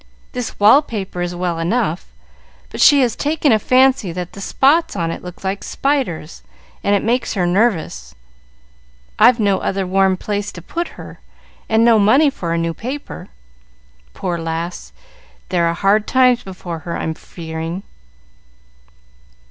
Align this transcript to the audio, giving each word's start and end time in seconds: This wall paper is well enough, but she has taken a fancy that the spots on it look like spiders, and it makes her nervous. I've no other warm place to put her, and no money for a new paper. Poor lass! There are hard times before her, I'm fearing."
This 0.31 0.59
wall 0.59 0.81
paper 0.81 1.21
is 1.21 1.35
well 1.35 1.59
enough, 1.59 2.07
but 2.71 2.81
she 2.81 3.01
has 3.01 3.15
taken 3.15 3.51
a 3.51 3.59
fancy 3.59 4.11
that 4.11 4.33
the 4.33 4.41
spots 4.41 4.95
on 4.95 5.11
it 5.11 5.21
look 5.21 5.43
like 5.43 5.63
spiders, 5.63 6.41
and 6.83 6.95
it 6.95 7.03
makes 7.03 7.33
her 7.35 7.45
nervous. 7.45 8.15
I've 9.19 9.39
no 9.39 9.59
other 9.59 9.85
warm 9.85 10.17
place 10.17 10.51
to 10.53 10.61
put 10.63 10.87
her, 10.97 11.19
and 11.69 11.85
no 11.85 11.99
money 11.99 12.31
for 12.31 12.51
a 12.51 12.57
new 12.57 12.73
paper. 12.73 13.27
Poor 14.15 14.39
lass! 14.39 14.91
There 15.49 15.67
are 15.67 15.75
hard 15.75 16.07
times 16.07 16.41
before 16.43 16.79
her, 16.79 16.97
I'm 16.97 17.13
fearing." 17.13 17.83